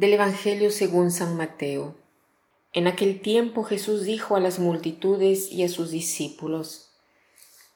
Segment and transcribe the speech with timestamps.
[0.00, 1.94] Del Evangelio según San Mateo.
[2.72, 6.88] En aquel tiempo Jesús dijo a las multitudes y a sus discípulos,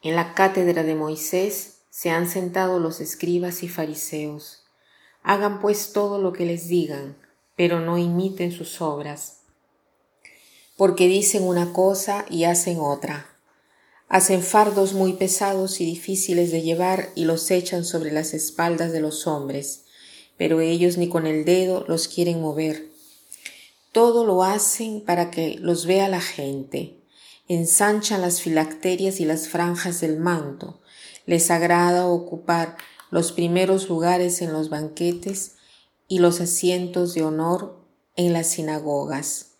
[0.03, 4.65] En la cátedra de Moisés se han sentado los escribas y fariseos.
[5.23, 7.19] Hagan pues todo lo que les digan,
[7.57, 9.41] pero no imiten sus obras,
[10.79, 13.37] porque dicen una cosa y hacen otra.
[14.09, 19.01] Hacen fardos muy pesados y difíciles de llevar y los echan sobre las espaldas de
[19.01, 19.84] los hombres
[20.37, 22.91] pero ellos ni con el dedo los quieren mover.
[23.93, 26.99] Todo lo hacen para que los vea la gente.
[27.47, 30.81] Ensanchan las filacterias y las franjas del manto.
[31.27, 32.77] Les agrada ocupar
[33.11, 35.57] los primeros lugares en los banquetes
[36.09, 37.85] y los asientos de honor
[38.17, 39.53] en las sinagogas.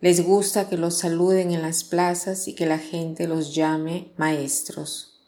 [0.00, 5.20] Les gusta que los saluden en las plazas y que la gente los llame maestros.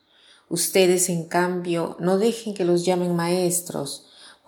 [0.49, 4.10] Ustedes, en cambio, no dejen que los llamen maestros,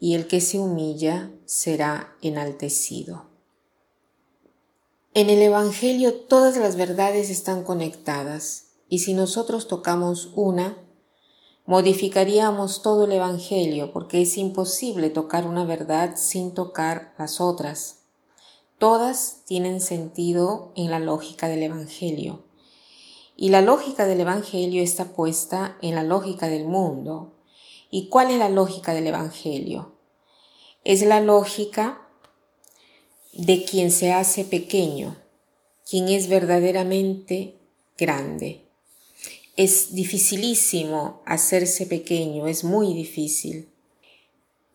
[0.00, 3.26] y el que se humilla será enaltecido.
[5.14, 10.78] En el Evangelio todas las verdades están conectadas y si nosotros tocamos una,
[11.66, 18.02] modificaríamos todo el Evangelio porque es imposible tocar una verdad sin tocar las otras.
[18.78, 22.44] Todas tienen sentido en la lógica del Evangelio.
[23.36, 27.37] Y la lógica del Evangelio está puesta en la lógica del mundo,
[27.90, 29.94] ¿Y cuál es la lógica del Evangelio?
[30.84, 32.06] Es la lógica
[33.32, 35.16] de quien se hace pequeño,
[35.88, 37.56] quien es verdaderamente
[37.96, 38.66] grande.
[39.56, 43.68] Es dificilísimo hacerse pequeño, es muy difícil.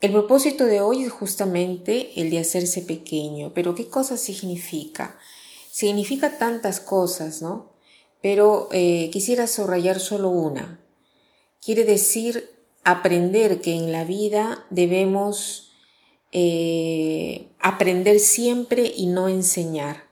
[0.01, 5.18] El propósito de hoy es justamente el de hacerse pequeño, pero ¿qué cosa significa?
[5.72, 7.72] Significa tantas cosas, ¿no?
[8.22, 10.80] Pero eh, quisiera subrayar solo una.
[11.62, 12.53] Quiere decir
[12.83, 15.71] aprender que en la vida debemos
[16.31, 20.03] eh, aprender siempre y no enseñar.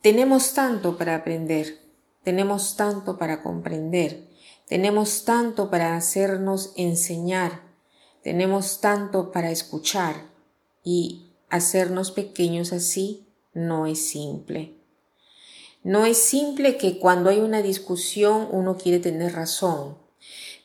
[0.00, 1.78] Tenemos tanto para aprender,
[2.24, 4.28] tenemos tanto para comprender,
[4.66, 7.62] tenemos tanto para hacernos enseñar,
[8.22, 10.30] tenemos tanto para escuchar
[10.82, 14.74] y hacernos pequeños así no es simple.
[15.84, 19.98] No es simple que cuando hay una discusión uno quiere tener razón,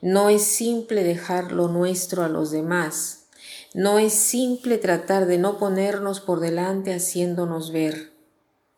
[0.02, 3.28] no es simple dejar lo nuestro a los demás.
[3.74, 8.14] No es simple tratar de no ponernos por delante haciéndonos ver.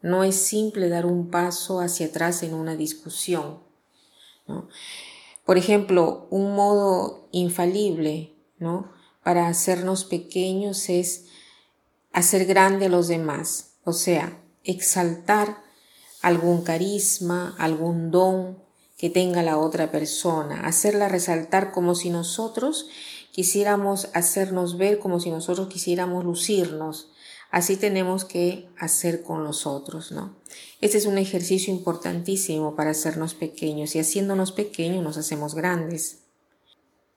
[0.01, 3.59] No es simple dar un paso hacia atrás en una discusión.
[5.45, 8.91] Por ejemplo, un modo infalible ¿no?
[9.23, 11.25] para hacernos pequeños es
[12.11, 15.61] hacer grande a los demás, o sea, exaltar
[16.21, 18.63] algún carisma, algún don,
[18.99, 22.87] que tenga la otra persona, hacerla resaltar como si nosotros
[23.31, 27.09] quisiéramos hacernos ver, como si nosotros quisiéramos lucirnos.
[27.49, 30.35] Así tenemos que hacer con los otros, ¿no?
[30.81, 36.19] Este es un ejercicio importantísimo para hacernos pequeños y haciéndonos pequeños nos hacemos grandes.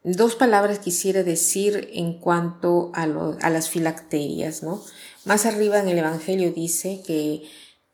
[0.04, 4.80] Dos palabras quisiera decir en cuanto a, a las filacterias, ¿no?
[5.24, 7.42] Más arriba en el Evangelio dice que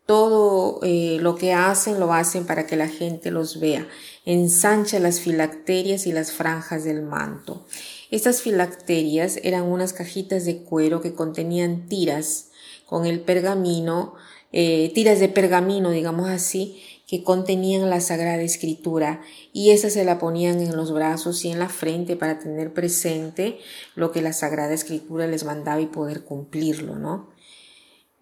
[0.09, 3.87] todo eh, lo que hacen lo hacen para que la gente los vea.
[4.25, 7.67] Ensancha las filacterias y las franjas del manto.
[8.11, 12.49] Estas filacterias eran unas cajitas de cuero que contenían tiras
[12.87, 14.15] con el pergamino,
[14.51, 19.21] eh, tiras de pergamino, digamos así, que contenían la Sagrada Escritura
[19.53, 23.59] y esas se la ponían en los brazos y en la frente para tener presente
[23.95, 27.29] lo que la Sagrada Escritura les mandaba y poder cumplirlo, ¿no?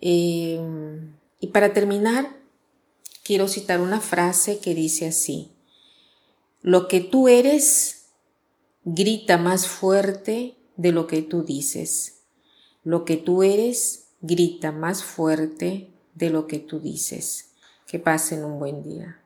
[0.01, 0.59] Eh,
[1.41, 2.37] y para terminar,
[3.23, 5.53] quiero citar una frase que dice así,
[6.63, 8.07] lo que tú eres
[8.85, 12.23] grita más fuerte de lo que tú dices.
[12.85, 17.51] Lo que tú eres grita más fuerte de lo que tú dices.
[17.87, 19.21] Que pasen un buen día.